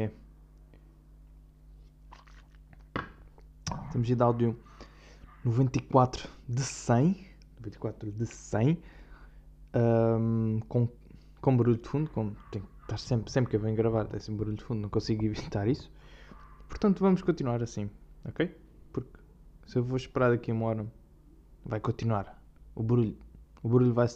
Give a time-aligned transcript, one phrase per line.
[0.00, 0.10] é.
[3.92, 4.58] Temos de áudio
[5.44, 7.26] 94 de 100.
[7.58, 8.82] 94 de 100.
[9.72, 10.88] ahm, com,
[11.40, 12.10] com barulho de fundo.
[12.10, 12.34] Com,
[12.82, 14.80] estar sempre, sempre que eu venho gravar, tem sempre barulho de fundo.
[14.80, 15.90] Não consigo evitar isso.
[16.68, 17.90] Portanto, vamos continuar assim.
[18.24, 18.56] Ok?
[18.92, 19.18] Porque
[19.66, 20.86] se eu vou esperar daqui uma hora,
[21.64, 22.42] vai continuar.
[22.74, 23.16] O barulho.
[23.62, 24.08] O barulho vai.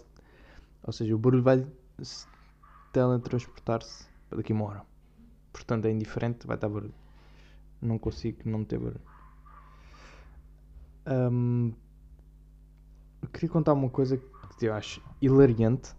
[0.83, 1.66] Ou seja, o barulho vai
[2.02, 2.27] se
[2.93, 4.88] teletransportar-se daqui uma hora.
[5.52, 6.95] Portanto, é indiferente, vai estar barulho.
[7.80, 9.01] Não consigo não ter barulho.
[13.23, 14.16] Eu queria contar uma coisa
[14.59, 15.95] que eu acho hilariante,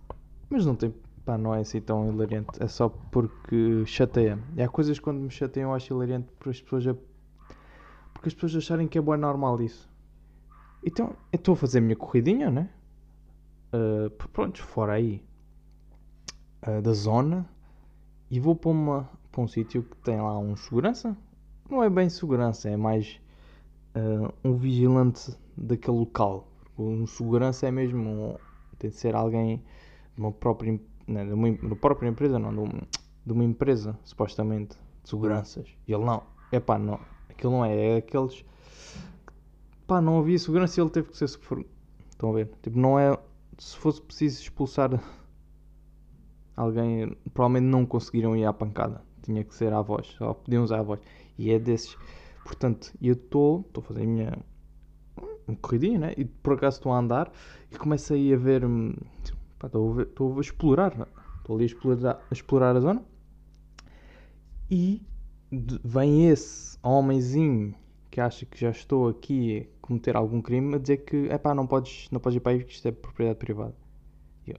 [0.49, 0.93] mas não tem.
[1.25, 2.61] Pá, não é assim tão hilariante.
[2.61, 4.39] É só porque chateia.
[4.55, 6.85] E há coisas quando me chateiam eu acho hilariante porque as pessoas.
[8.13, 9.89] Porque as pessoas acharem que é bom normal isso.
[10.83, 12.69] Então, eu estou a fazer a minha corridinha, né?
[13.73, 15.23] Uh, pronto, fora aí
[16.67, 17.47] uh, da zona
[18.31, 21.15] e vou para, uma, para um sítio que tem lá um segurança.
[21.69, 23.19] Não é bem segurança, é mais
[23.95, 26.47] uh, um vigilante daquele local.
[26.77, 28.39] Um segurança é mesmo.
[28.77, 29.57] tem de ser alguém
[30.15, 32.81] de uma própria, não, de uma, de uma própria empresa, não, de, um-
[33.25, 35.67] de uma empresa, supostamente, de seguranças.
[35.87, 36.99] E ele não, é pá, não,
[37.29, 38.43] aquilo não é, é aqueles.
[39.85, 41.25] Pá, não havia segurança e ele teve que ser.
[41.25, 42.49] Estão a ver?
[42.61, 43.17] Tipo, não é.
[43.57, 44.89] Se fosse preciso expulsar
[46.55, 49.03] alguém, provavelmente não conseguiram ir à pancada.
[49.29, 50.99] Tinha que ser à voz, só podiam usar a voz.
[51.37, 51.95] E é desses.
[52.43, 53.61] Portanto, eu estou.
[53.61, 54.37] Estou a fazer a minha.
[55.47, 56.13] uma corridinha, né?
[56.17, 57.31] E por acaso estou a andar
[57.71, 57.77] e
[58.37, 58.65] ver.
[58.65, 58.93] hum,
[59.91, 60.97] a, ver- estou a explorar.
[60.97, 61.05] né?
[61.37, 63.03] Estou ali a explorar, a explorar a zona.
[64.69, 65.01] E
[65.83, 67.75] vem esse homenzinho
[68.11, 71.53] que acha que já estou aqui a cometer algum crime a dizer que é pá,
[71.53, 73.75] não podes, não podes ir para aí porque isto é propriedade privada.
[74.47, 74.57] Eu,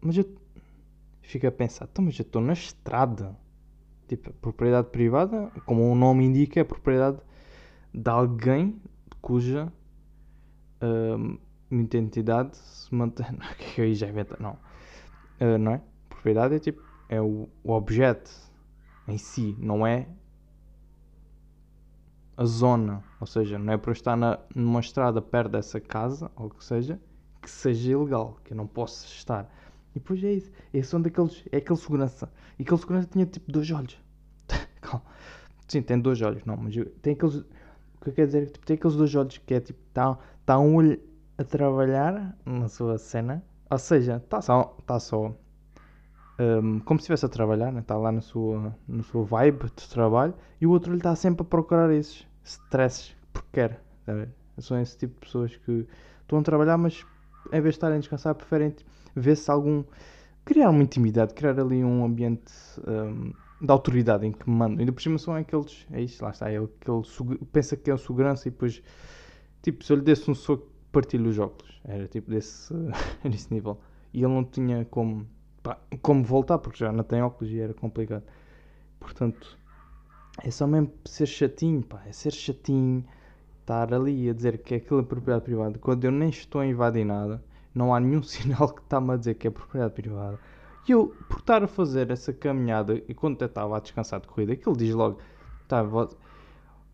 [0.00, 0.24] mas eu
[1.24, 3.36] fico a pensar, então, mas eu estou na estrada.
[4.06, 7.18] Tipo, propriedade privada, como o nome indica, é propriedade
[7.92, 8.80] de alguém
[9.20, 9.72] cuja
[10.82, 11.38] hum,
[11.70, 13.26] identidade se mantém.
[13.74, 14.58] que aí já inventa, não.
[15.40, 15.80] Ah, não é?
[16.08, 18.30] Propriedade é tipo, é o, o objeto
[19.08, 20.06] em si, não é
[22.36, 23.02] a zona.
[23.20, 26.50] Ou seja, não é para eu estar na, numa estrada perto dessa casa, ou o
[26.50, 27.00] que seja,
[27.40, 29.50] que seja ilegal, que eu não possa estar.
[29.94, 30.50] E depois é isso.
[30.72, 32.30] Esse são daqueles, é aquele segurança.
[32.58, 33.96] E aquele segurança tinha tipo dois olhos.
[34.80, 35.02] Calma.
[35.68, 37.36] Sim, tem dois olhos, não, mas tem aqueles.
[37.36, 37.44] O
[38.02, 40.18] que eu quero dizer é que tipo, tem aqueles dois olhos que é tipo, está
[40.44, 41.00] tá um olho
[41.38, 45.34] a trabalhar na sua cena, ou seja, está só, tá só
[46.38, 50.34] hum, como se estivesse a trabalhar, está lá na sua, no seu vibe de trabalho,
[50.60, 53.82] e o outro olho está sempre a procurar esses stresses porque quer.
[54.04, 54.12] tá?
[54.58, 55.86] São esse tipo de pessoas que
[56.22, 57.04] estão a trabalhar, mas
[57.46, 59.84] em vez de estarem a descansar, preferem tipo, ver se algum.
[60.44, 62.52] criar uma intimidade, criar ali um ambiente
[62.86, 64.80] hum, de autoridade em que mandam.
[64.80, 65.86] Ainda por cima são aqueles.
[65.90, 66.50] É isso, lá está.
[66.50, 68.82] É aquele, pensa que é o segurança e depois.
[69.62, 71.80] Tipo, se eu lhe desse um soco, partilho os óculos.
[71.84, 72.72] Era tipo desse,
[73.24, 73.78] desse nível.
[74.12, 75.26] E ele não tinha como,
[75.62, 78.22] pá, como voltar, porque já não tem óculos e era complicado.
[79.00, 79.58] Portanto,
[80.42, 82.02] é só mesmo ser chatinho, pá.
[82.06, 83.04] É ser chatinho.
[83.60, 87.04] Estar ali a dizer que aquilo é propriedade privada quando eu nem estou a invadir
[87.04, 87.42] nada.
[87.74, 90.38] Não há nenhum sinal que está-me a dizer que é propriedade privada.
[90.86, 94.28] E eu, por estar a fazer essa caminhada, e quando eu estava a descansar de
[94.28, 95.18] corrida, aquilo diz logo:
[95.66, 96.14] tá, vo-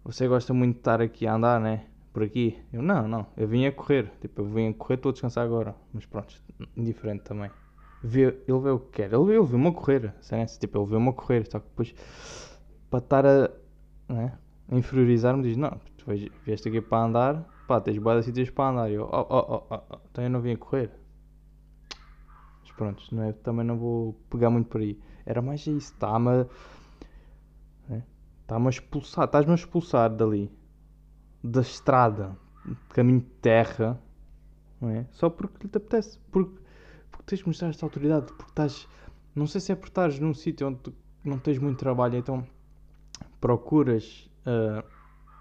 [0.05, 1.87] você gosta muito de estar aqui a andar, né?
[2.13, 2.59] Por aqui.
[2.73, 4.11] Eu, não, não, eu vim a correr.
[4.21, 5.75] Tipo, eu vim a correr, estou a descansar agora.
[5.93, 6.35] Mas pronto,
[6.77, 7.51] indiferente também.
[8.03, 9.13] Vê, ele vê o que quer.
[9.13, 10.15] Ele, ele viu-me a correr.
[10.21, 11.47] sério, Tipo, ele viu-me a correr.
[11.51, 11.95] Só que depois,
[12.89, 13.51] para estar a,
[14.09, 14.33] né,
[14.73, 16.07] inferiorizar-me, diz: Não, tu
[16.45, 18.91] vieste aqui para andar, pá, tens boas sítios para andar.
[18.91, 20.91] Eu, oh, oh, oh, oh, oh, então eu não vim a correr.
[22.63, 24.99] Mas pronto, não é, também não vou pegar muito por aí.
[25.25, 26.47] Era mais isso, está-me a.
[27.89, 28.03] né,
[28.43, 30.51] Está-me a expulsar, estás-me a expulsar dali,
[31.45, 32.37] da estrada,
[32.67, 34.01] de caminho de terra,
[34.81, 35.07] não é?
[35.13, 36.61] Só porque lhe te apetece, porque,
[37.09, 38.89] porque tens de mostrar esta autoridade, porque estás.
[39.33, 40.93] Não sei se é por estares num sítio onde
[41.25, 42.45] não tens muito trabalho, então
[43.41, 44.83] procuras ah,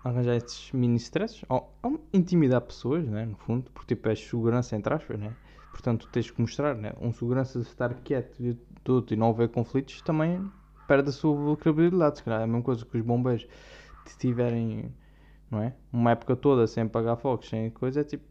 [0.03, 4.75] arranjar estes mini stresses, ou, ou intimidar pessoas, né, no fundo, porque tipo és segurança
[4.75, 5.33] entre aspas, né?
[5.71, 6.93] Portanto, tens que mostrar, né?
[6.99, 8.53] Um segurança de estar quieto e
[8.83, 10.51] tudo e não haver conflitos também
[10.87, 12.17] perde a sua credibilidade.
[12.17, 13.47] Se calhar é a mesma coisa que os bombeiros
[14.05, 14.93] se tiverem,
[15.49, 15.73] não é?
[15.93, 18.25] Uma época toda sem apagar fogos, sem coisa, é tipo,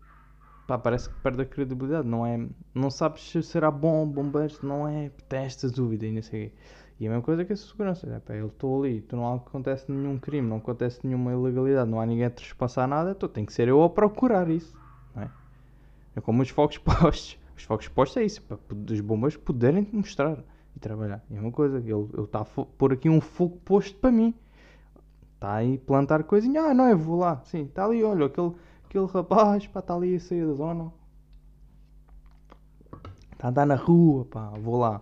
[0.66, 2.06] pá, parece que perde a credibilidade.
[2.08, 6.22] Não é, não sabes se será bom bombeiro, não é, tem esta dúvida e não
[6.22, 6.52] sei o.
[7.00, 9.90] E a mesma coisa que a segurança, é, pá, eu estou ali, tu não acontece
[9.90, 13.52] nenhum crime, não acontece nenhuma ilegalidade, não há ninguém a trespassar nada, então tem que
[13.52, 14.76] ser eu a procurar isso,
[15.14, 15.30] não é?
[16.16, 17.38] É como os fogos postos.
[17.56, 18.58] Os fogos postos é isso, para
[18.92, 20.38] os bombeiros poderem te mostrar.
[20.74, 21.22] e trabalhar.
[21.30, 24.34] É uma coisa, ele está a pôr aqui um fogo posto para mim.
[25.34, 26.62] Está aí plantar coisinha.
[26.62, 27.40] Ah, não, eu vou lá.
[27.44, 28.52] Sim, está ali, olha, aquele,
[28.84, 30.92] aquele rapaz, pá, está ali a sair da zona.
[33.32, 35.00] Está a andar na rua, pá, vou lá.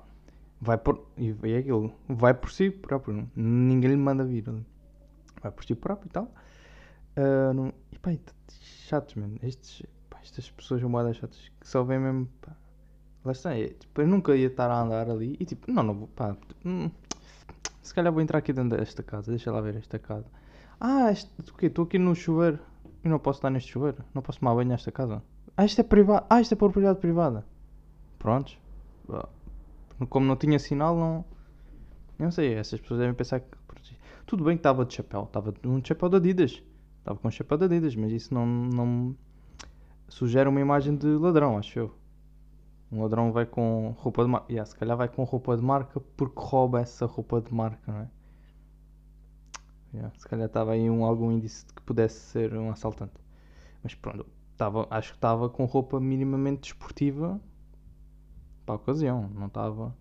[0.60, 1.06] Vai por.
[1.16, 1.92] E é aquilo.
[2.08, 3.28] Vai por si próprio.
[3.34, 4.44] Ninguém lhe manda vir.
[5.42, 6.34] Vai por si próprio e tal.
[7.16, 7.72] Uh, não...
[7.92, 8.10] E pá,
[8.50, 9.38] chatos, mano.
[9.42, 12.28] Estes, pá, estas pessoas são moedas chatas que só vêm mesmo.
[12.40, 12.56] Pá.
[13.24, 13.56] Lá está.
[13.56, 16.08] É, tipo, eu nunca ia estar a andar ali e tipo, não, não vou.
[16.08, 16.90] Pá, hum,
[17.82, 19.30] se calhar vou entrar aqui dentro desta casa.
[19.30, 20.26] Deixa lá ver esta casa.
[20.80, 21.66] Ah, este, o quê?
[21.66, 22.58] Estou aqui no chuveiro.
[23.04, 24.02] Eu não posso estar neste chuveiro.
[24.14, 25.22] Não posso tomar banho nesta casa.
[25.56, 26.26] Ah, isto é privado.
[26.28, 27.44] Ah, isto é propriedade privada.
[28.18, 28.58] Prontos.
[30.08, 31.24] Como não tinha sinal, não.
[32.18, 33.56] Não sei, essas pessoas devem pensar que.
[34.26, 35.24] Tudo bem que estava de chapéu.
[35.24, 36.62] Estava um chapéu de Adidas.
[36.98, 39.16] Estava com um chapéu de Adidas, mas isso não, não
[40.08, 41.94] sugere uma imagem de ladrão, acho eu.
[42.90, 44.52] Um ladrão vai com roupa de marca.
[44.52, 48.00] Yeah, se calhar vai com roupa de marca porque rouba essa roupa de marca, não
[48.00, 48.10] é?
[49.94, 53.14] Yeah, se calhar estava aí um, algum índice de que pudesse ser um assaltante.
[53.82, 54.26] Mas pronto,
[54.56, 57.40] tava, acho que estava com roupa minimamente desportiva
[58.66, 59.30] para a ocasião.
[59.34, 59.96] Não estava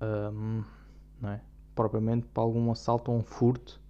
[0.00, 0.62] um,
[1.20, 1.40] não é?
[1.74, 3.80] propriamente para algum assalto ou um furto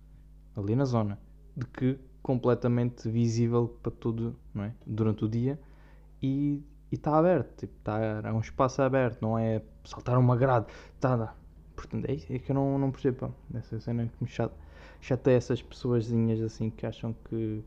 [0.56, 1.18] ali na zona.
[1.56, 4.72] De que completamente visível para tudo é?
[4.86, 5.58] durante o dia
[6.22, 10.66] e está aberto, tipo, tá, é um espaço aberto, não é saltar uma grade,
[11.00, 11.34] tá,
[11.76, 14.54] portanto é, é que eu não, não percebo, essa cena que me chata,
[15.00, 16.10] chateia essas pessoas
[16.44, 17.62] assim que acham que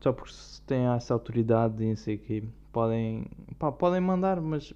[0.00, 0.32] só porque
[0.66, 3.26] têm essa autoridade e não sei que podem,
[3.58, 4.74] pá, podem mandar, mas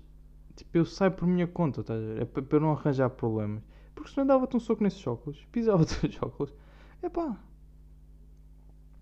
[0.58, 1.94] tipo, eu saio por minha conta, tá?
[1.94, 3.62] é para eu não arranjar problemas,
[3.94, 6.52] porque senão dava-te um soco nesses óculos, pisava-te os óculos,
[7.02, 7.38] é pá,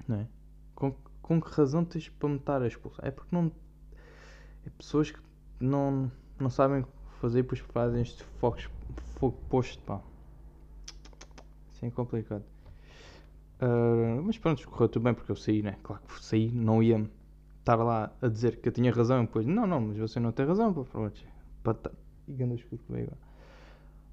[0.06, 0.28] não é?
[0.74, 3.06] Com, com que razão tens para me estar a expulsar?
[3.06, 3.50] É porque não.
[4.66, 5.20] É pessoas que
[5.58, 6.84] não, não sabem
[7.20, 8.58] fazer e depois fazem este fogo,
[9.18, 10.00] fogo posto, pá.
[11.72, 12.44] Isso é complicado.
[13.60, 15.78] Uh, mas pronto, correu tudo bem porque eu saí, né?
[15.82, 17.08] Claro que saí, não ia
[17.60, 20.30] estar lá a dizer que eu tinha razão e depois, não, não, mas você não
[20.30, 21.35] tem razão, pá, pronto.
[21.74, 21.90] Para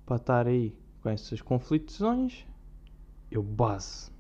[0.06, 2.46] para estar aí com essas conflitões,
[3.32, 4.14] eu base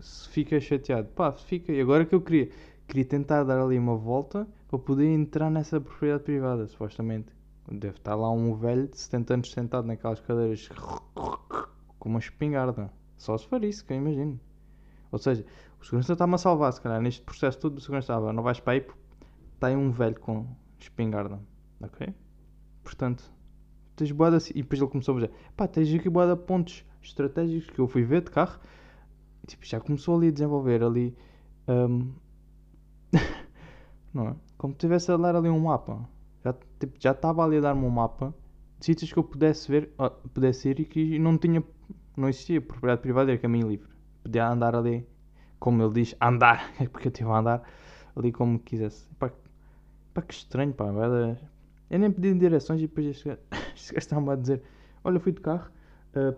[0.00, 1.72] se fica chateado, pá, fica.
[1.72, 2.50] E agora que eu queria,
[2.86, 7.28] queria tentar dar ali uma volta para poder entrar nessa propriedade privada, supostamente.
[7.70, 10.68] Deve estar lá um velho de 70 anos sentado naquelas cadeiras
[11.98, 12.92] com uma espingarda.
[13.16, 14.38] Só se for isso, que eu imagino.
[15.10, 15.46] Ou seja,
[15.80, 18.60] o segurança está-me a salvar, se calhar, neste processo todo, o segurança estava, não vais
[18.60, 18.86] para aí
[19.62, 20.46] aí um velho com
[20.78, 21.40] espingarda.
[21.84, 22.14] Ok?
[22.82, 23.24] Portanto,
[23.96, 24.38] tens boada.
[24.54, 28.02] E depois ele começou a dizer: pá, tens aqui boada pontos estratégicos que eu fui
[28.02, 28.58] ver de carro
[29.46, 31.16] tipo, já começou ali a desenvolver ali.
[31.68, 32.12] Um,
[34.12, 34.36] não é?
[34.56, 36.08] Como se estivesse a dar ali um mapa.
[36.44, 38.34] Já, tipo, já estava ali a dar-me um mapa
[38.78, 39.94] de sítios que eu pudesse ver,
[40.32, 41.62] pudesse ir e que não tinha.
[42.16, 43.88] Não existia propriedade privada, era caminho livre.
[44.22, 45.06] Podia andar ali,
[45.58, 47.62] como ele diz, andar, porque eu estive a andar
[48.14, 49.08] ali como quisesse.
[49.18, 49.30] Pá,
[50.12, 50.86] pá que estranho, pá.
[51.90, 53.24] Eu nem pedi direções e depois
[53.96, 54.62] estava a dizer:
[55.02, 55.70] Olha, fui de carro.
[56.14, 56.36] Uh,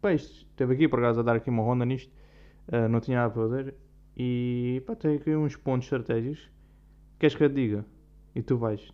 [0.00, 2.12] pá, isto esteve aqui por acaso a dar aqui uma ronda nisto,
[2.68, 3.74] uh, não tinha nada para fazer.
[4.16, 6.50] E pá, tem aqui uns pontos estratégicos.
[7.18, 7.84] Queres que eu te diga?
[8.34, 8.92] E tu vais.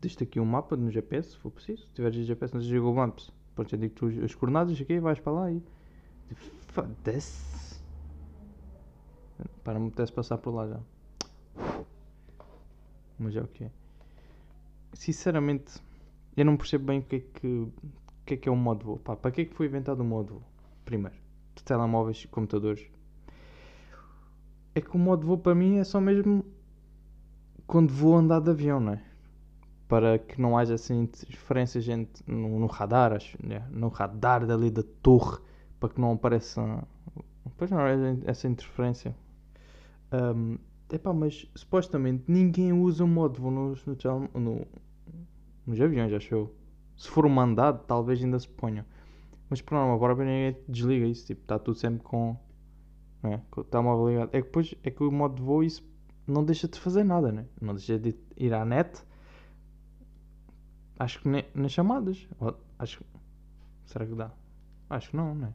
[0.00, 1.82] Deste aqui um mapa no GPS, se for preciso.
[1.82, 5.32] Se tiveres GPS no Google Maps, pode ser digo tu as coordenadas aqui, vais para
[5.32, 5.62] lá e.
[6.68, 7.80] Foda-se.
[9.64, 10.80] Para, não me apetece passar por lá já.
[13.18, 13.70] Mas é o que é.
[14.98, 15.80] Sinceramente,
[16.36, 17.68] eu não percebo bem o que é que
[18.26, 18.98] que é que é o modo voo?
[18.98, 20.42] Pá, para que é que foi inventado o modo voo?
[20.84, 21.16] Primeiro,
[21.54, 22.84] de telemóveis e computadores.
[24.74, 26.44] É que o modo voo para mim é só mesmo
[27.64, 29.02] quando vou andar de avião, não é?
[29.86, 33.64] Para que não haja assim interferências gente, no, no radar, acho, né?
[33.70, 35.38] no radar dali da torre,
[35.78, 36.84] para que não apareça
[37.56, 37.78] pois não,
[38.26, 39.14] essa interferência.
[40.12, 40.58] Um,
[40.92, 43.96] epá, mas supostamente ninguém usa o modo voo nos, no,
[44.34, 44.66] no,
[45.68, 46.54] nos aviões, acho eu.
[46.96, 48.86] Se for mandado, talvez ainda se ponha.
[49.50, 51.26] Mas por norma própria ninguém desliga isso.
[51.26, 52.36] Tipo, está tudo sempre com.
[53.22, 53.42] Não é?
[53.50, 54.30] Com o telemóvel ligado.
[54.32, 55.86] É que depois é que o modo de voo isso
[56.26, 57.46] não deixa de fazer nada, né?
[57.60, 59.04] Não deixa de ir à net.
[60.98, 62.26] Acho que nem nas chamadas.
[62.78, 63.04] Acho
[63.86, 64.30] Será que dá?
[64.90, 65.52] Acho que não, né?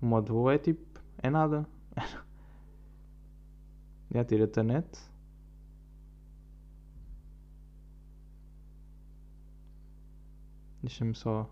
[0.00, 1.00] O modo de voo é tipo.
[1.18, 1.66] É nada.
[4.12, 4.86] Já tira-te a net.
[10.86, 11.50] Deixa-me só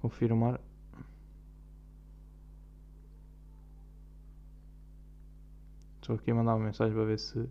[0.00, 0.60] confirmar.
[6.00, 7.48] Estou aqui a mandar uma mensagem para ver se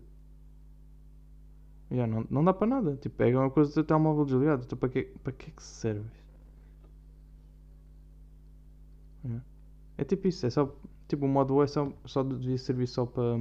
[1.90, 2.96] Yeah, não, não dá para nada.
[2.96, 4.64] Tipo, é uma coisa do telemóvel desligado.
[4.64, 6.10] Então, para que, para que é que se serve?
[9.24, 9.44] Yeah.
[9.96, 10.74] É tipo isso, é só.
[11.08, 13.38] Tipo, o modo é só, só devia servir só para.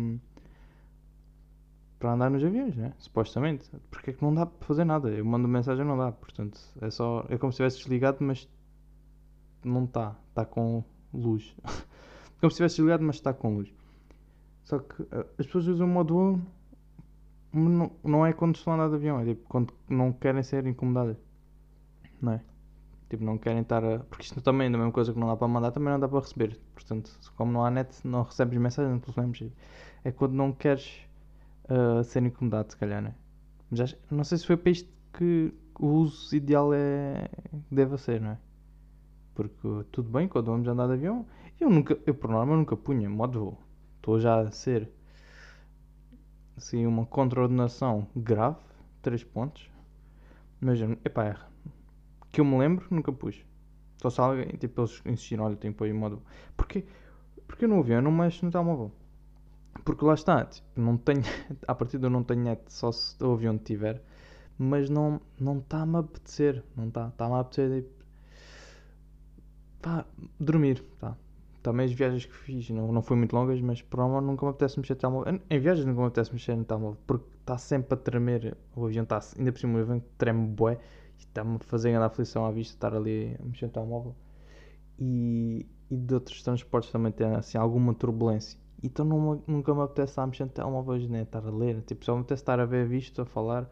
[2.02, 2.94] Para andar nos aviões, né?
[2.98, 3.70] Supostamente.
[3.92, 5.08] Porque é que não dá para fazer nada?
[5.12, 6.12] Eu mando mensagem não dá.
[6.12, 7.24] Portanto, é só.
[7.30, 8.50] É como se tivesse desligado, mas.
[9.64, 10.16] Não está.
[10.30, 11.56] Está com luz.
[12.42, 13.72] como se tivesse desligado, mas está com luz.
[14.64, 16.42] Só que eh, as pessoas usam o modo
[17.54, 20.66] Não, não é quando estão a andar de avião, é tipo quando não querem ser
[20.66, 21.18] incomodadas.
[22.20, 22.42] Não é?
[23.12, 24.00] Tipo, não querem estar a.
[24.00, 26.08] Porque isto também é a mesma coisa que não dá para mandar, também não dá
[26.08, 26.60] para receber.
[26.74, 29.44] Portanto, como não há net, não recebes mensagens, não telefonemas.
[30.04, 31.06] É quando não queres
[31.72, 33.16] ah, ser incomodado, se calhar, né?
[33.80, 37.30] Acho- não sei se foi para isto que o uso ideal é.
[37.72, 38.38] deve ser, não é?
[39.36, 39.58] Porque
[39.92, 41.26] tudo bem, quando vamos andar de avião,
[41.60, 43.60] eu nunca, eu por norma nunca punha modo voo.
[43.98, 44.90] Estou já a ser
[46.58, 48.58] assim uma contraordenação grave,
[49.02, 49.70] 3 pontos.
[50.62, 51.36] Mas, epá, é,
[52.32, 53.44] que eu me lembro, nunca pus.
[54.02, 56.22] Só se alguém, tipo, eles insistiram, olha, tem que pôr em modo.
[56.58, 56.86] Porquê?
[57.48, 58.92] Porque eu no avião eu não mexo no telemóvel.
[59.84, 61.22] Porque lá está, tipo, não tenho,
[61.68, 64.02] a partir eu não tenho net, só se o avião tiver,
[64.58, 65.20] mas não
[65.58, 68.06] está-me a apetecer, não está, está-me a apetecer, tipo,
[69.82, 70.06] pá,
[70.40, 71.18] dormir, tá.
[71.64, 74.50] Também as viagens que fiz não, não foram muito longas, mas por amor nunca me
[74.50, 75.40] apetece mexer no telemóvel.
[75.48, 79.04] Em viagens nunca me apetece mexer no telemóvel, porque está sempre a tremer, o avião
[79.04, 80.80] está, ainda por cima o avião treme bué,
[81.20, 84.16] e está-me a fazer aflição à vista estar ali a mexer no telemóvel.
[84.98, 88.60] E, e de outros transportes também tem assim alguma turbulência.
[88.84, 91.22] Então não nunca me apetece estar a mexer no telemóvel né?
[91.22, 93.70] Estar a ler, tipo, só me apetece estar a ver visto, a falar.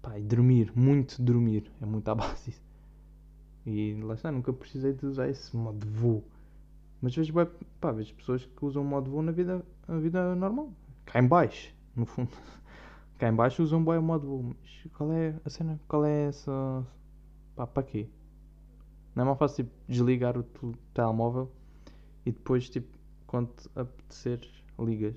[0.00, 2.54] Pá, e dormir, muito dormir, é muito à base.
[3.66, 6.24] E lá está, nunca precisei de usar esse modo de voo.
[7.02, 7.32] Mas vejo,
[7.80, 10.72] pá, vejo pessoas que usam o modo de voo na vida, na vida normal.
[11.04, 12.30] Cá em baixo, no fundo.
[13.18, 14.42] Cá em baixo usam bem o modo de voo.
[14.42, 15.78] Mas qual é a cena?
[15.86, 16.86] Qual é essa...
[17.54, 18.08] Pá, para quê?
[19.14, 20.42] Não é mais fácil tipo, desligar o
[20.94, 21.50] telemóvel
[22.24, 22.99] e depois, tipo,
[23.30, 24.40] quando te apetecer,
[24.76, 25.14] ligas.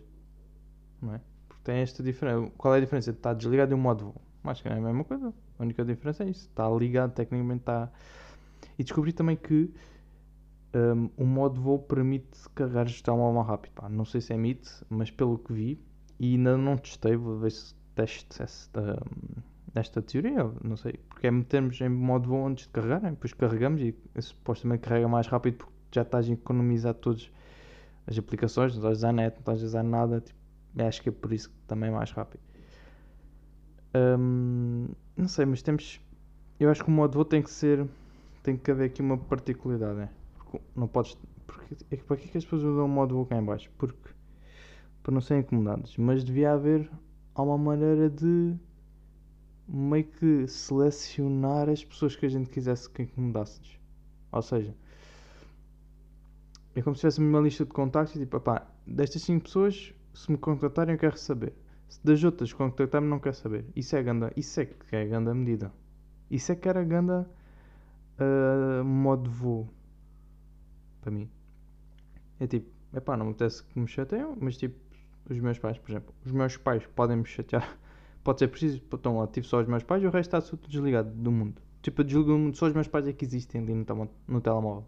[1.01, 1.21] Não é?
[1.47, 2.51] Porque tem esta diferença.
[2.55, 4.21] Qual é a diferença de estar desligado e o modo de voo?
[4.43, 5.33] Acho que não é a mesma coisa.
[5.57, 6.47] A única diferença é isso.
[6.47, 7.91] Está ligado, tecnicamente está.
[8.77, 9.73] E descobri também que
[10.75, 13.73] hum, o modo de voo permite carregar o telemóvel mais rápido.
[13.73, 15.81] Pá, não sei se é mito, mas pelo que vi,
[16.19, 19.01] e ainda não testei, vou ver se teste esta,
[19.73, 23.33] esta teoria, não sei, porque é metermos em modo de voo antes de carregar, depois
[23.33, 27.31] carregamos e supostamente carrega mais rápido porque já estás a economizar todas
[28.07, 30.39] as aplicações, não estás a usar net, não estás a usar nada, tipo,
[30.81, 32.41] acho que é por isso que também é mais rápido.
[33.95, 36.01] Hum, não sei, mas temos.
[36.59, 37.87] Eu acho que o modo voo tem que ser.
[38.41, 40.09] Tem que haver aqui uma particularidade, né?
[40.35, 41.17] Porque não podes.
[41.45, 43.45] Porque, é que para que é que as pessoas usam o modo voo cá em
[43.45, 43.69] baixo?
[43.77, 44.09] Porque.
[45.03, 45.97] Para não serem incomodados.
[45.97, 46.89] Mas devia haver
[47.35, 48.55] uma maneira de.
[49.67, 53.79] meio que selecionar as pessoas que a gente quisesse que incomodássemos.
[54.31, 54.73] Ou seja.
[56.75, 60.31] É como se tivesse uma lista de contactos e tipo, pá, destas 5 pessoas, se
[60.31, 61.53] me contactarem eu quero saber.
[61.87, 63.65] Se das outras contactarem não quero saber.
[63.75, 65.71] Isso é ganda, isso é que é ganda medida.
[66.31, 67.29] Isso é que era ganda
[68.19, 69.69] uh, modo de voo.
[71.01, 71.29] Para mim.
[72.39, 74.75] É tipo, epá, não me apetece que me chateiam, mas tipo,
[75.29, 77.77] os meus pais, por exemplo, os meus pais podem me chatear.
[78.23, 80.67] Pode ser preciso, estão lá, tive só os meus pais e o resto está tudo
[80.67, 81.61] desligado do mundo.
[81.81, 84.41] Tipo, eu desligo do mundo, só os meus pais é que existem ali no, no
[84.41, 84.85] telemóvel.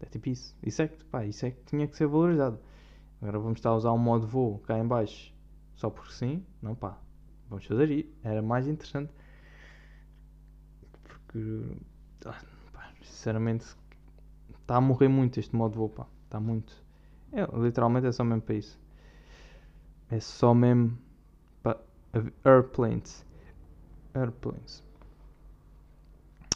[0.00, 0.56] É tipo isso.
[0.62, 2.58] Isso é que, pá, isso é que tinha que ser valorizado.
[3.20, 5.32] Agora vamos estar a usar um modo voo cá em baixo
[5.74, 6.44] só porque sim.
[6.62, 6.98] Não, pá.
[7.48, 8.08] Vamos fazer isso.
[8.22, 9.12] Era mais interessante.
[11.02, 11.76] Porque,
[12.26, 12.40] ah,
[12.72, 13.64] pá, sinceramente,
[14.60, 16.06] está a morrer muito este modo voo, pá.
[16.24, 16.72] Está muito.
[17.32, 18.78] É, literalmente é só mesmo para isso.
[20.10, 20.98] É só mesmo
[21.62, 21.80] para
[22.44, 23.24] airplanes.
[24.14, 24.82] Airplanes.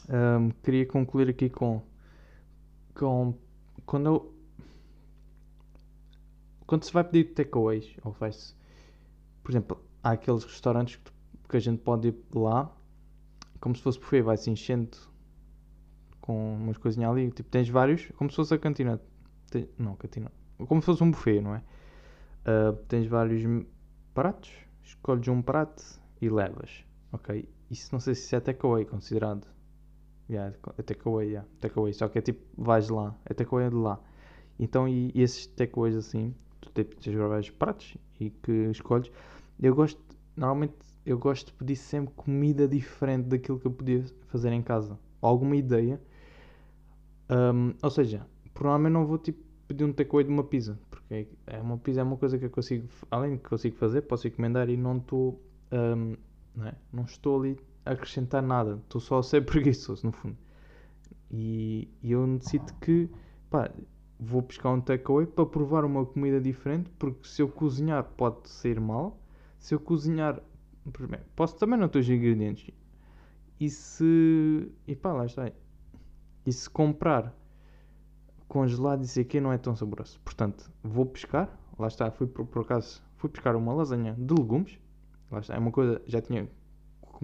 [0.08, 1.82] Ahm, queria concluir aqui com
[2.94, 3.34] com
[3.86, 4.34] quando eu
[6.66, 8.54] quando se vai pedir takeaways ou vai-se
[9.42, 11.12] por exemplo há aqueles restaurantes que,
[11.48, 12.70] que a gente pode ir lá
[13.60, 14.96] como se fosse buffet vai-se enchendo
[16.20, 19.00] com umas coisinhas ali tipo tens vários como se fosse a cantina
[19.50, 20.30] Te- não cantina
[20.66, 21.62] como se fosse um buffet não é?
[22.44, 23.42] Ah, tens vários
[24.14, 25.82] pratos escolhes um prato
[26.20, 27.48] e levas ok?
[27.70, 29.46] Isso não sei se é takeaway considerado
[30.28, 31.48] Yeah, é takeaway, yeah.
[31.60, 31.92] takeaway.
[31.92, 34.00] Só que é tipo, vais lá, é takeaway de lá.
[34.58, 39.10] Então, e, e esses takeaways assim, tu tens vários pratos e que escolhes.
[39.60, 40.00] Eu gosto,
[40.36, 44.98] normalmente, eu gosto de pedir sempre comida diferente daquilo que eu podia fazer em casa.
[45.20, 46.00] Alguma ideia.
[47.30, 51.60] Um, ou seja, provavelmente não vou tipo pedir um takeaway de uma pizza, porque é
[51.60, 54.68] uma pizza é uma coisa que eu consigo, além de que consigo fazer, posso encomendar
[54.68, 55.40] e não estou
[55.72, 56.16] hum,
[56.54, 56.74] não, é?
[56.92, 60.36] não estou ali acrescentar nada, estou só a ser preguiçoso, no fundo.
[61.30, 63.10] E, e eu necessito que,
[63.50, 63.70] pá,
[64.18, 68.80] vou buscar um takeaway para provar uma comida diferente, porque se eu cozinhar pode sair
[68.80, 69.20] mal.
[69.58, 70.40] Se eu cozinhar,
[70.92, 72.70] primeiro, posso também não ter os ingredientes.
[73.58, 75.50] E se, e pá, lá está.
[76.46, 77.34] E se comprar
[78.46, 80.20] congelado e sei que não é tão saboroso.
[80.24, 81.48] Portanto, vou pescar,
[81.78, 84.78] lá está, fui por, por acaso, fui pescar uma lasanha de legumes.
[85.30, 86.48] Lá está, é uma coisa, já tinha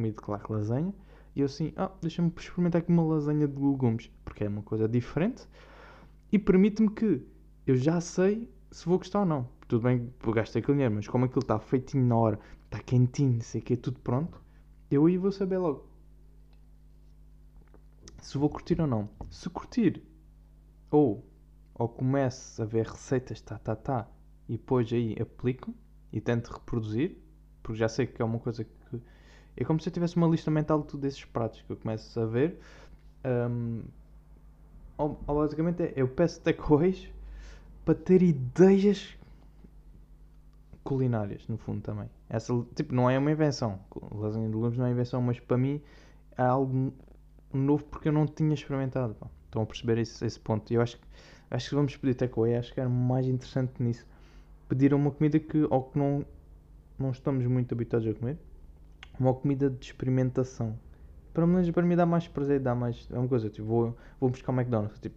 [0.00, 0.94] comido, claro, lasanha.
[1.36, 4.88] E eu assim, ah, deixa-me experimentar aqui uma lasanha de legumes, porque é uma coisa
[4.88, 5.46] diferente
[6.32, 7.22] e permite-me que
[7.66, 9.48] eu já sei se vou gostar ou não.
[9.68, 13.40] Tudo bem que gastei aquele dinheiro, mas como aquilo está feitinho na hora, está quentinho,
[13.42, 14.40] sei que é tudo pronto,
[14.90, 15.90] eu aí vou saber logo
[18.20, 19.08] se vou curtir ou não.
[19.30, 20.02] Se curtir,
[20.90, 21.24] ou,
[21.74, 24.08] ou começo a ver receitas, tá, tá, tá,
[24.48, 25.74] e depois aí aplico
[26.12, 27.16] e tento reproduzir,
[27.62, 28.79] porque já sei que é uma coisa que.
[29.60, 32.18] É como se eu tivesse uma lista mental de todos esses pratos que eu começo
[32.18, 32.58] a ver.
[33.22, 33.82] Um,
[34.96, 37.10] ou, ou basicamente é, eu peço takeaways
[37.84, 39.18] para ter ideias
[40.82, 42.08] culinárias, no fundo também.
[42.30, 43.78] Essa, tipo, não é uma invenção.
[44.10, 45.82] Lasanha de legumes não é invenção, mas para mim
[46.38, 46.90] é algo
[47.52, 49.14] novo porque eu não tinha experimentado.
[49.14, 49.26] Pá.
[49.44, 50.72] Estão a perceber esse, esse ponto.
[50.72, 50.98] E eu acho,
[51.50, 54.06] acho que vamos pedir takeaway, acho que era mais interessante nisso.
[54.70, 56.24] Pedir uma comida que, ou que não,
[56.98, 58.38] não estamos muito habituados a comer,
[59.20, 60.78] uma comida de experimentação.
[61.32, 63.08] Para mim, para mim dá mais prazer, dá mais.
[63.10, 64.98] É uma coisa, tipo, vou, vou buscar McDonald's.
[64.98, 65.16] Tipo,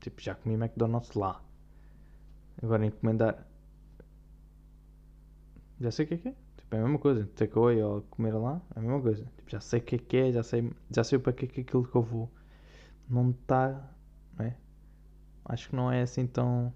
[0.00, 1.42] tipo, já comi McDonald's lá.
[2.62, 3.46] Agora encomendar.
[5.80, 6.34] Já sei o que é que é.
[6.58, 7.26] Tipo, é a mesma coisa.
[7.34, 9.24] Takeaway ou comer lá, é a mesma coisa.
[9.36, 11.48] Tipo, já sei o que é que é, já sei, já sei para que é,
[11.48, 12.30] que é aquilo que eu vou.
[13.08, 13.90] Não está.
[14.38, 14.54] É?
[15.44, 16.72] Acho que não é assim tão.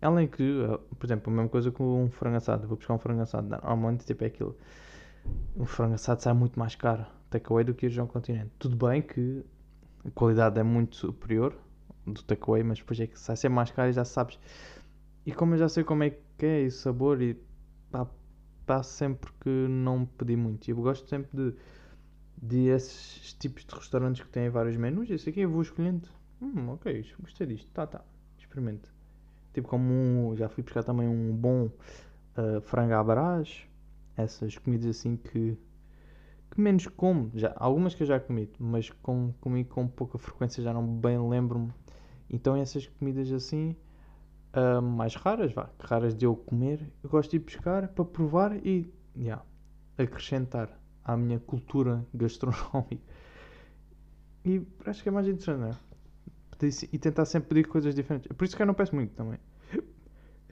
[0.00, 2.66] Além que, eh, por exemplo, a mesma coisa com um frango assado.
[2.68, 3.48] Vou buscar um frango assado.
[3.48, 4.56] Normalmente, tipo, é aquilo.
[5.56, 8.50] Um frango assado sai muito mais caro takeaway do que ir ao continente.
[8.58, 9.44] Tudo bem que
[10.04, 11.56] a qualidade é muito superior
[12.06, 14.38] do takeaway, mas depois é que sai ser mais caro e já sabes.
[15.24, 17.36] E como eu já sei como é que é e o sabor, e
[17.90, 18.06] pá,
[18.64, 20.70] passo sempre que não pedi muito.
[20.70, 21.56] Eu gosto sempre de,
[22.40, 25.10] de esses tipos de restaurantes que têm vários menus.
[25.10, 26.08] Esse aqui eu vou escolhendo.
[26.40, 27.70] Hum, ok, gostei disto.
[27.72, 28.04] Tá, tá.
[28.38, 28.88] Experimento.
[29.52, 31.70] Tipo como um, já fui buscar também um bom
[32.36, 33.66] uh, frango à brás.
[34.16, 35.56] Essas comidas assim que
[36.50, 40.62] que menos como, já, algumas que eu já comi, mas com, comi com pouca frequência,
[40.62, 41.72] já não bem lembro-me.
[42.30, 43.76] Então essas comidas assim,
[44.54, 48.56] uh, mais raras, vá, raras de eu comer, eu gosto de ir pescar para provar
[48.64, 49.44] e yeah,
[49.98, 50.70] acrescentar
[51.04, 53.02] à minha cultura gastronómica.
[54.44, 55.76] E acho que é mais interessante, não é?
[56.92, 58.32] E tentar sempre pedir coisas diferentes.
[58.34, 59.38] Por isso que eu não peço muito também.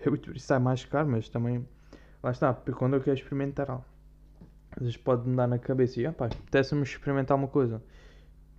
[0.04, 1.66] Eu, isso sai mais caro, mas também.
[2.24, 3.84] Lá está, quando eu quero experimentar algo
[4.70, 7.82] às vezes pode me dar na cabeça e, pá, apetece-me experimentar uma coisa.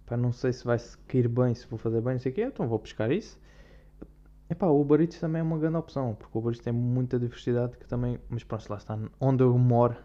[0.05, 2.43] Pá, não sei se vai cair bem, se vou fazer bem, não sei o quê,
[2.43, 3.39] então vou pescar isso.
[4.47, 7.19] Epá, o Uber Eats também é uma grande opção, porque o Uber Eats tem muita
[7.19, 8.19] diversidade que também...
[8.29, 8.99] Mas pronto, lá está.
[9.19, 9.97] Onde eu moro,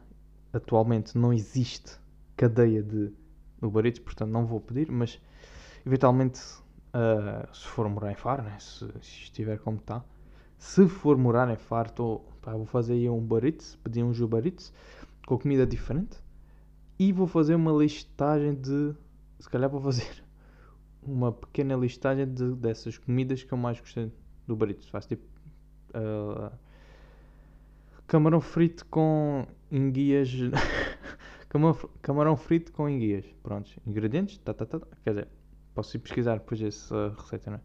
[0.55, 1.99] atualmente, não existe
[2.39, 3.13] cadeia de
[3.61, 5.21] Uber Eats, portanto não vou pedir, mas
[5.87, 10.03] eventualmente, uh, se for morar em Faro, né, se, se estiver como está,
[10.61, 13.43] se for morar em Faro, tô, pá, vou fazer aí um Uber
[13.83, 14.45] pedir uns Uber
[15.27, 16.19] com comida diferente
[16.99, 18.95] e vou fazer uma listagem de.
[19.39, 20.23] Se calhar vou fazer
[21.03, 24.13] uma pequena listagem de, dessas comidas que eu mais gostei
[24.47, 24.87] do Barito.
[24.91, 25.25] Faço tipo.
[25.95, 26.55] Uh,
[28.07, 30.31] camarão frito com enguias.
[32.03, 33.25] camarão frito com enguias.
[33.43, 33.79] Prontos.
[33.87, 34.37] Ingredientes.
[34.37, 35.29] Tá, tá, tá, quer dizer,
[35.75, 37.61] posso ir pesquisar depois essa receita, né?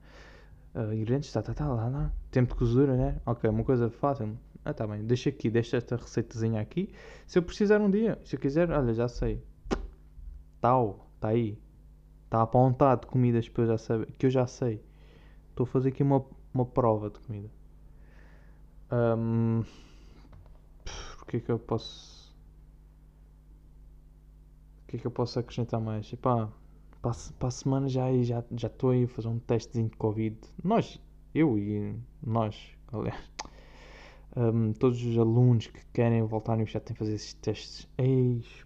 [0.75, 1.31] Uh, ingredientes.
[1.31, 2.11] Tá, tá, tá, lá, lá.
[2.29, 3.21] Tempo de cozura, né?
[3.25, 4.37] Ok, uma coisa fácil.
[4.65, 6.91] Ah, tá bem, deixa aqui, deixa esta receitazinha aqui.
[7.25, 9.41] Se eu precisar um dia, se eu quiser, olha, já sei.
[10.59, 11.57] Tal, tá aí.
[12.25, 14.83] Está apontado comidas que eu já, sabe, que eu já sei.
[15.51, 17.49] Estou a fazer aqui uma, uma prova de comida.
[18.91, 19.63] Um,
[21.21, 22.35] o que é que eu posso.
[24.83, 26.11] O que é que eu posso acrescentar mais?
[26.11, 26.49] Epá,
[27.05, 30.35] para, para a semana já estou já, já aí a fazer um testezinho de Covid.
[30.63, 30.99] Nós,
[31.35, 32.59] eu e nós,
[32.91, 33.29] aliás
[34.35, 37.87] um, todos os alunos que querem voltar à universidade têm que fazer esses testes.
[37.95, 38.65] Eis,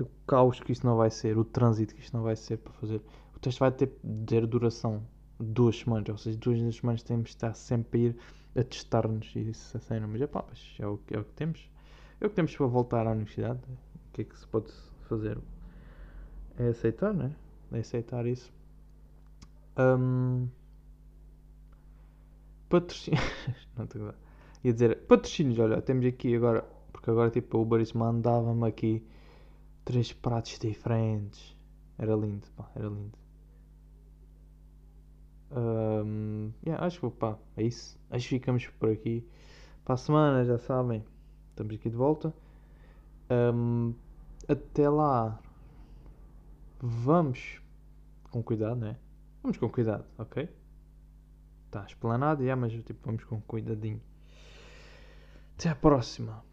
[0.00, 2.72] o caos que isto não vai ser, o trânsito que isto não vai ser para
[2.72, 3.00] fazer.
[3.36, 3.92] O teste vai ter,
[4.26, 5.00] ter duração
[5.38, 8.16] duas semanas, ou seja, duas semanas temos de estar sempre a ir
[8.56, 10.08] a testar-nos e isso a cena.
[10.08, 10.44] Mas é pá,
[10.78, 11.70] é, o, é o que temos.
[12.20, 13.60] É o que temos para voltar à universidade.
[13.68, 14.72] O que é que se pode
[15.08, 15.38] fazer?
[16.58, 17.34] É aceitar, né?
[17.70, 18.52] É aceitar isso.
[19.78, 20.48] Um,
[22.68, 23.20] patrocínio.
[23.76, 24.14] não estou a
[24.64, 29.06] Ia dizer, patrocínios, olha, temos aqui agora, por Porque agora tipo o Uber mandava-me aqui
[29.84, 31.56] três pratos diferentes.
[31.96, 33.16] Era lindo, pá, era lindo.
[35.50, 37.98] Um, yeah, acho que pá, é isso.
[38.10, 39.24] Acho que ficamos por aqui.
[39.84, 41.04] Para a semana, já sabem,
[41.50, 42.34] estamos aqui de volta.
[43.30, 43.94] Um,
[44.48, 45.40] até lá,
[46.80, 47.60] vamos
[48.30, 48.96] com cuidado, né?
[49.42, 50.48] Vamos com cuidado, ok?
[51.66, 54.00] Está explanado, yeah, mas tipo, vamos com cuidadinho.
[55.56, 56.44] Até à próxima.